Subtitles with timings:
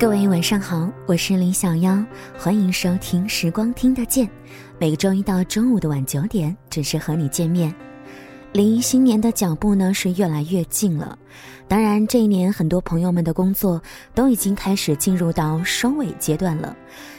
[0.00, 2.02] 各位晚上好，我是林小妖，
[2.38, 4.26] 欢迎收听《时光听得见》，
[4.78, 7.70] 每周一到周五的晚九点准时和你见面。
[8.50, 11.18] 离新年的脚步呢是越来越近了，
[11.68, 13.78] 当然这一年很多朋友们的工作
[14.14, 16.74] 都已经开始进入到收尾阶段了，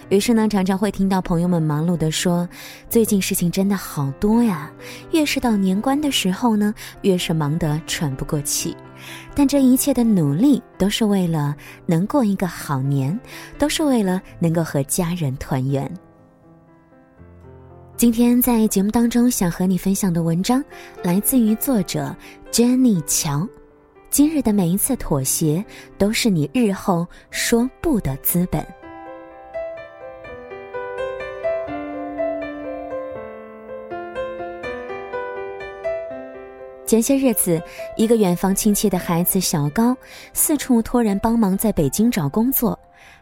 [0.09, 2.49] 于是呢常常会听到朋友们忙碌的说，
[2.89, 4.71] 最近事情真的好多呀，
[5.11, 6.73] 越是到年关的时候呢，
[7.03, 8.75] 越是忙得喘不过气，
[9.35, 11.55] 但这一切的努力都是为了
[11.85, 13.17] 能过一个好年，
[13.57, 15.91] 都是为了能够和家人团圆。
[17.97, 20.63] 今天在节目当中想和你分享的文章，
[21.03, 22.15] 来自于作者
[22.51, 23.47] Jenny 乔。
[24.09, 25.63] 今日的每一次妥协，
[25.97, 28.65] 都是你日后说不的资本。
[36.91, 37.63] 前些日子，
[37.95, 39.95] 一个远房亲戚的孩子小高，
[40.33, 42.77] 四处托人帮忙在北京找工作。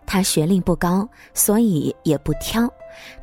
[0.07, 2.67] 他学历不高，所以也不挑，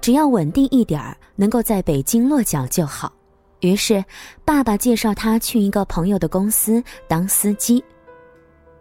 [0.00, 3.12] 只要稳定一点儿，能够在北京落脚就好。
[3.58, 4.04] 于是，
[4.44, 7.82] 爸爸介绍他去一个朋友的公司当司机。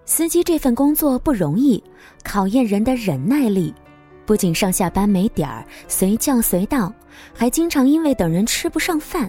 [0.05, 1.83] 司机这份工作不容易，
[2.23, 3.73] 考验人的忍耐力，
[4.23, 6.93] 不仅上下班没点儿，随叫随到，
[7.33, 9.27] 还经常因为等人吃不上饭。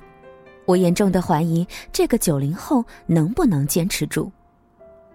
[0.66, 4.30] 我严重的怀疑这个九零后能不能坚持住。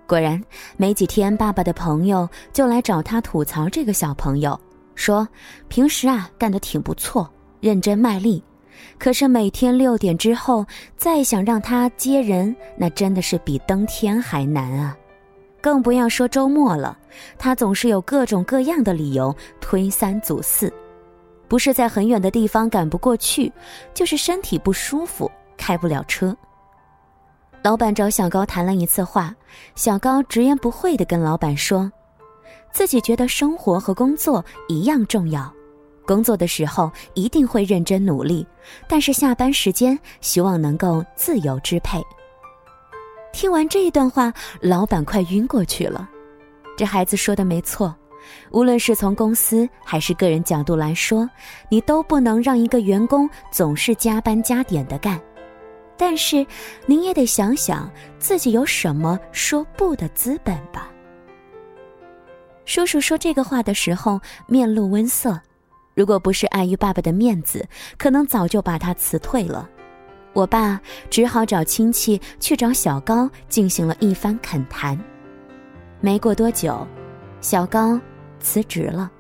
[0.07, 0.41] 果然，
[0.75, 4.59] 没几天，爸爸的朋友就来找他吐槽这个小朋友，
[4.95, 5.27] 说
[5.67, 7.29] 平时啊干得挺不错，
[7.59, 8.43] 认真卖力，
[8.97, 10.65] 可是每天六点之后
[10.97, 14.97] 再想让他接人，那真的是比登天还难啊！
[15.61, 16.97] 更不要说周末了，
[17.37, 20.73] 他总是有各种各样的理由推三阻四，
[21.47, 23.49] 不是在很远的地方赶不过去，
[23.93, 26.35] 就是身体不舒服开不了车。
[27.61, 29.33] 老板找小高谈了一次话，
[29.75, 31.89] 小高直言不讳的跟老板说
[32.73, 35.53] ：“自己觉得生活和工作一样重要，
[36.03, 38.43] 工作的时候一定会认真努力，
[38.87, 42.01] 但是下班时间希望能够自由支配。”
[43.31, 46.09] 听完这一段话，老板快晕过去了。
[46.75, 47.95] 这孩子说的没错，
[48.49, 51.29] 无论是从公司还是个人角度来说，
[51.69, 55.21] 你都不能让一个员工总是加班加点的干。
[56.01, 56.43] 但是，
[56.87, 60.91] 您也得想想自己有什么说不的资本吧。
[62.65, 65.39] 叔叔说这个话的时候面露温色，
[65.93, 67.63] 如果不是碍于爸爸的面子，
[67.99, 69.69] 可能早就把他辞退了。
[70.33, 74.99] 我爸只好找亲戚去找小高进行了一番恳谈。
[75.99, 76.83] 没过多久，
[77.41, 78.01] 小高
[78.39, 79.11] 辞职了。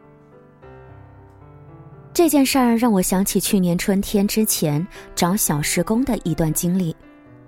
[2.13, 4.85] 这件事儿让我想起去年春天之前
[5.15, 6.95] 找小时工的一段经历。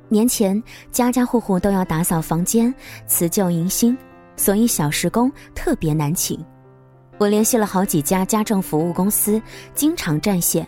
[0.07, 2.73] 年前家家户户都要打扫房间，
[3.05, 3.97] 辞旧迎新，
[4.37, 6.39] 所以小时工特别难请。
[7.17, 9.41] 我联系了好几家家政服务公司，
[9.73, 10.65] 经常占线。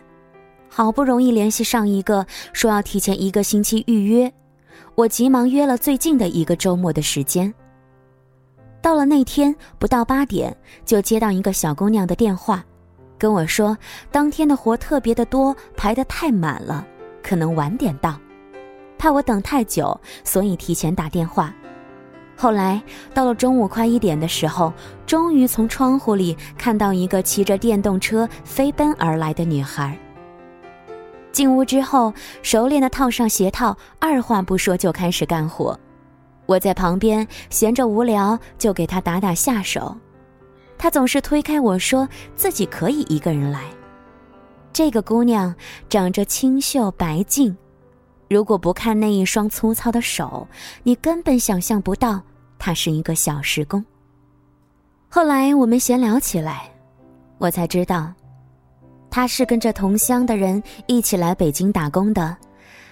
[0.67, 4.31] 好不容易联系上一个，说要提前一个星期预约。
[4.95, 7.53] 我急忙约了最近的一个周末的时间。
[8.81, 12.63] 到了那天不到八点，就接到一个小姑娘的电话。
[13.17, 13.77] 跟我说，
[14.11, 16.85] 当天的活特别的多，排得太满了，
[17.23, 18.19] 可能晚点到，
[18.97, 21.53] 怕我等太久，所以提前打电话。
[22.37, 22.81] 后来
[23.13, 24.73] 到了中午快一点的时候，
[25.05, 29.97] 终于从窗户里看到一个骑着电动车飞奔而来的女孩。
[31.31, 35.79] 进屋之后，熟练的套上鞋套，二话不说就开始干活。
[36.45, 39.95] 我在旁边闲着无聊，就给她打打下手。
[40.85, 43.63] 他总是推开我说自己可以一个人来。
[44.71, 45.51] 这个姑娘
[45.89, 47.57] 长着清秀白净，
[48.29, 50.47] 如果不看那一双粗糙的手，
[50.83, 52.21] 你根本想象不到
[52.59, 53.83] 她是一个小时工。
[55.09, 56.69] 后来我们闲聊起来，
[57.39, 58.13] 我才知道，
[59.09, 62.37] 她是跟着同乡的人一起来北京打工的。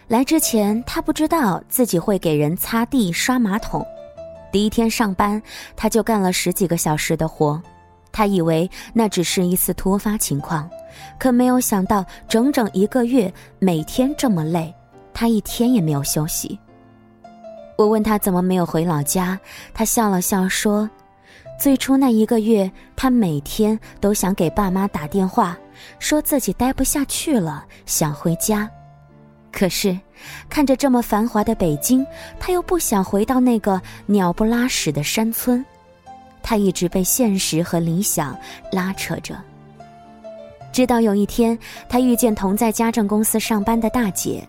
[0.08, 3.86] 来之前，她不知道自己会给人擦地、刷马桶。
[4.52, 5.40] 第一天上班，
[5.76, 7.62] 她就干了十几个小时的活。
[8.14, 10.70] 他以为那只是一次突发情况，
[11.20, 14.74] 可没有想到整整一个月每天这么累，
[15.14, 16.58] 他一天也没有休息。
[17.76, 19.38] 我问他怎么没有回老家，
[19.74, 20.88] 他笑了笑说
[21.60, 25.58] ：“最初那一个月，他每天都想给爸妈打电话，
[25.98, 28.70] 说自己待不下去了，想回家。
[29.52, 30.00] 可是
[30.50, 32.06] 看着这么繁华的北京，
[32.40, 35.66] 他又不想回到那个鸟不拉屎的山村。”
[36.44, 38.38] 他一直被现实和理想
[38.72, 39.36] 拉扯着，
[40.72, 41.58] 直到有一天，
[41.88, 44.48] 他遇见同在家政公司上班的大姐。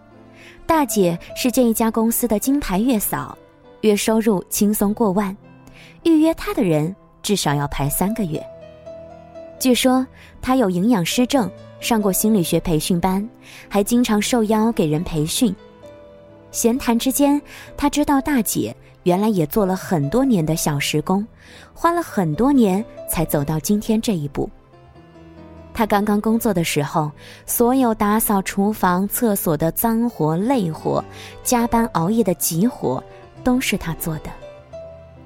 [0.67, 3.37] 大姐是这一家公司的金牌月嫂，
[3.83, 5.35] 月收入轻松过万。
[6.03, 8.43] 预约她的人至少要排三个月。
[9.59, 10.07] 据说
[10.43, 11.51] 他有营养师证，
[11.81, 13.27] 上过心理学培训班，
[13.69, 15.55] 还经常受邀给人培训。
[16.51, 17.41] 闲谈之间，
[17.77, 21.27] 他知道大姐原来也做了很多年的小时工，
[21.73, 24.51] 花了很多年才走到今天这一步。
[25.73, 27.11] 他刚刚工作的时候，
[27.47, 31.05] 所有打扫厨房、厕所的脏活累活，
[31.43, 33.03] 加班熬夜的急活，
[33.43, 34.31] 都是他做的。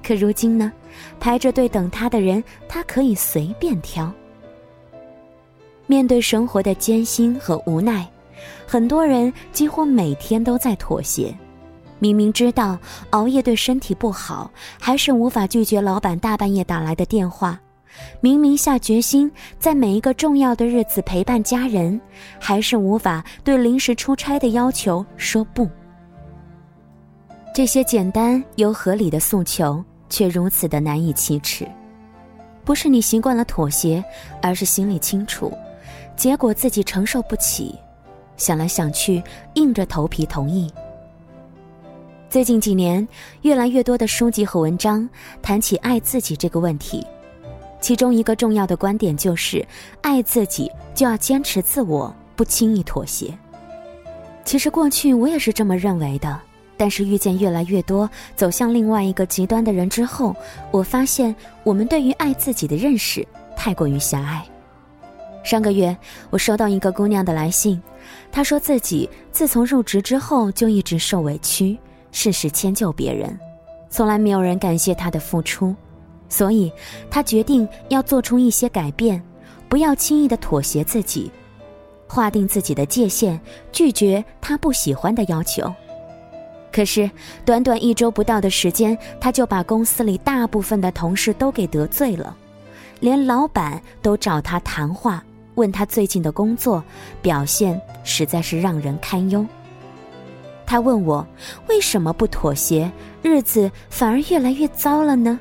[0.03, 0.73] 可如今呢，
[1.21, 4.11] 排着队等他的人，他可以随便挑。
[5.87, 8.09] 面对生活的艰辛和无奈，
[8.67, 11.35] 很多人几乎每天都在妥协。
[11.99, 12.79] 明明知道
[13.11, 14.51] 熬夜对身体不好，
[14.81, 17.59] 还是无法拒绝老板大半夜打来的电话。
[18.21, 22.01] 明明下决心在每一个重要的日子陪伴家人，
[22.39, 25.69] 还是无法对临时出差的要求说不。
[27.53, 31.67] 这些简单又合理的诉求，却如此的难以启齿。
[32.65, 34.05] 不是你习惯了妥协，
[34.41, 35.53] 而是心里清楚，
[36.15, 37.75] 结果自己承受不起。
[38.37, 39.21] 想来想去，
[39.55, 40.71] 硬着头皮同意。
[42.31, 43.07] 最近几年，
[43.41, 45.09] 越来越多的书籍和文章
[45.41, 47.03] 谈起爱自己这个问题。
[47.81, 49.67] 其中一个重要的观点就是，
[50.03, 53.33] 爱自己就要坚持自我，不轻易妥协。
[54.45, 56.39] 其实过去我也是这么认为的，
[56.77, 60.37] 但是遇见越来越多走向另外一个极端的人之后，
[60.71, 61.35] 我发现
[61.65, 63.27] 我们对于爱自己的认识
[63.57, 64.45] 太过于狭隘。
[65.43, 65.97] 上个月
[66.29, 67.81] 我收到一个姑娘的来信，
[68.31, 71.79] 她说自己自从入职之后就一直受委屈，
[72.11, 73.39] 事事迁就别人，
[73.91, 75.75] 从来没有人感谢他的付出。
[76.29, 76.71] 所以，
[77.11, 79.23] 他决定要做出一些改变，
[79.69, 81.31] 不要轻易的妥协自己，
[82.07, 83.41] 划定自己的界限，
[83.73, 85.73] 拒绝他不喜欢的要求。
[86.71, 87.11] 可是，
[87.47, 92.37] 短短一周不到的时间，他就把公司里大部分的同事都给得罪了，
[93.01, 95.25] 连老板都找他谈话，
[95.55, 96.85] 问他最近的工作
[97.23, 99.45] 表现，实在是让人堪忧。
[100.71, 101.27] 他问我
[101.67, 102.93] 为什么不妥协，
[103.23, 105.41] 日子反而越来越糟了呢？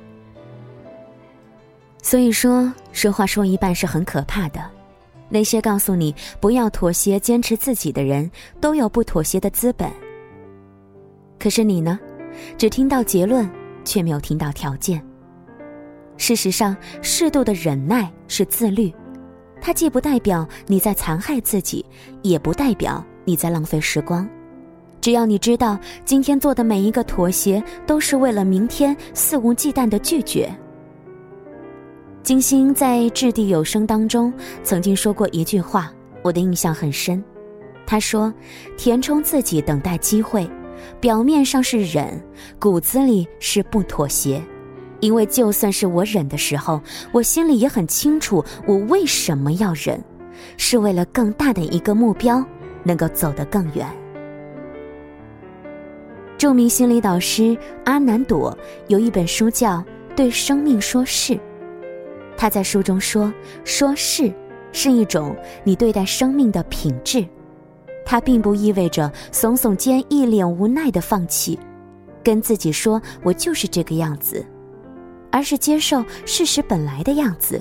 [2.01, 4.63] 所以说，说话说一半是很可怕的。
[5.27, 8.31] 那些告诉你不要妥协、坚持自己的人，
[8.61, 9.91] 都有不妥协的资本。
[11.37, 11.99] 可是你呢，
[12.57, 13.49] 只听到结论，
[13.83, 15.03] 却没有听到条件。
[16.15, 18.93] 事实上，适度的忍耐是自律，
[19.59, 21.85] 它既不代表你在残害自己，
[22.21, 24.25] 也不代表你在浪费时光。
[25.07, 30.53] 只要你知道，今天做的每一个妥协，都是为了明天肆无忌惮的拒绝。
[32.23, 34.33] 金星在《掷地有声》当中
[34.63, 35.89] 曾经说过一句话，
[36.23, 37.23] 我的印象很深。
[37.85, 38.33] 他说
[38.75, 40.45] ：“填充自己，等待机会，
[40.99, 42.21] 表面上是忍，
[42.59, 44.43] 骨子里是不妥协。
[44.99, 46.81] 因为就算是我忍的时候，
[47.13, 50.03] 我心里也很清楚，我为什么要忍，
[50.57, 52.43] 是为了更大的一个目标，
[52.83, 53.87] 能够走得更远。”
[56.37, 58.55] 著名心理导师阿南朵
[58.89, 59.77] 有一本书叫
[60.15, 61.33] 《对生命说是》。
[62.37, 63.33] 他在书中说
[63.65, 64.31] ：“说是，
[64.71, 67.25] 是一种你对待生命的品质。
[68.05, 71.57] 它并不意味着耸耸肩、一脸无奈的放弃，
[72.23, 74.45] 跟自己说我就是这个样子，
[75.31, 77.59] 而是接受事实本来的样子，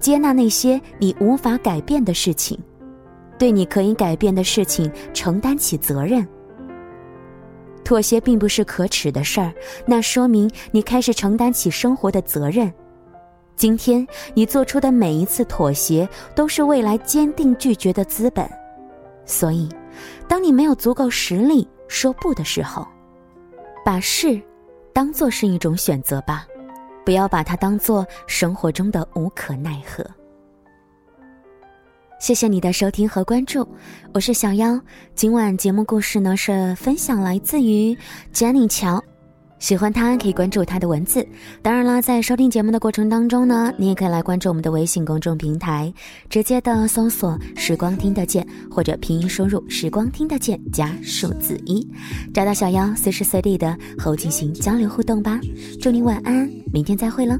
[0.00, 2.58] 接纳那些你无法改变的事情，
[3.38, 6.26] 对你可以改变的事情承担起责任。
[7.86, 9.54] 妥协并不是可耻的事儿，
[9.86, 12.70] 那说明你开始承担起生活的责任。”
[13.54, 18.44] 今天你做出的每一次妥协，都是未来坚定拒绝的资本。
[19.24, 19.68] 所以，
[20.26, 22.84] 当你没有足够实力说不的时候，
[23.84, 24.42] 把是
[24.92, 26.44] 当做是一种选择吧，
[27.04, 30.04] 不要把它当做生活中的无可奈何。
[32.18, 33.66] 谢谢你的收听和关注，
[34.14, 34.80] 我是小妖。
[35.14, 37.96] 今晚节目故事呢是分享来自于
[38.32, 39.02] Jenny 乔。
[39.58, 41.26] 喜欢他可以关注他的文字，
[41.62, 45.92] 当然了，在收听节目的过程当中呢，你也可以来关注我们的微信公众平台，
[46.28, 51.86] 直接的搜索“时光听得见”或者拼音输入“时光听得见”加数字一，
[52.34, 55.40] 找到小妖，随时随地的和我进行交流互动吧。
[55.80, 57.38] 祝你晚安，明天再会了。